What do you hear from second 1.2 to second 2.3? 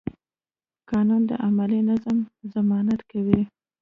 د عملي نظم